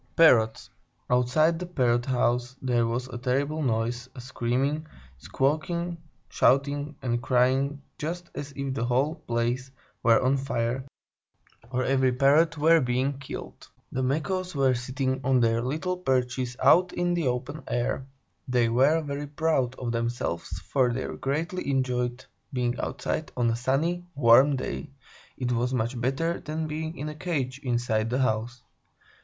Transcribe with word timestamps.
PARROTS 0.15 0.71
Anonymous 1.11 1.27
Outside 1.37 1.59
the 1.59 1.65
Parrot 1.67 2.05
house 2.07 2.55
there 2.59 2.87
was 2.87 3.07
a 3.09 3.19
terrible 3.19 3.61
noise; 3.61 4.09
a 4.15 4.19
screaming, 4.19 4.87
squawking, 5.19 5.99
shouting, 6.27 6.95
and 7.03 7.21
crying, 7.21 7.83
just 7.99 8.31
as 8.33 8.51
if 8.55 8.73
the 8.73 8.83
whole 8.83 9.13
place 9.13 9.69
were 10.01 10.19
on 10.19 10.37
fire, 10.37 10.83
or 11.69 11.83
every 11.83 12.11
Parrot 12.11 12.57
were 12.57 12.81
being 12.81 13.19
killed. 13.19 13.67
The 13.91 14.01
Macaws 14.01 14.55
were 14.55 14.73
sitting 14.73 15.21
on 15.23 15.39
their 15.39 15.61
little 15.61 15.97
perches 15.97 16.57
out 16.63 16.93
in 16.93 17.13
the 17.13 17.27
open 17.27 17.61
air. 17.67 18.07
They 18.47 18.69
were 18.69 19.01
very 19.03 19.27
proud 19.27 19.75
of 19.75 19.91
themselves, 19.91 20.57
for 20.61 20.91
they 20.91 21.05
greatly 21.17 21.69
enjoyed 21.69 22.25
being 22.51 22.79
outside 22.79 23.31
on 23.37 23.51
a 23.51 23.55
sunny, 23.55 24.07
warm 24.15 24.55
day; 24.55 24.89
it 25.37 25.51
was 25.51 25.75
much 25.75 26.01
better 26.01 26.39
than 26.39 26.65
being 26.65 26.97
in 26.97 27.07
a 27.07 27.13
cage, 27.13 27.59
inside 27.61 28.09
the 28.09 28.17
house. 28.17 28.63